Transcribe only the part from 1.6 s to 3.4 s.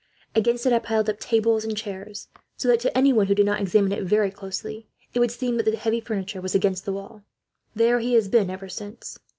and chairs; so that, to anyone who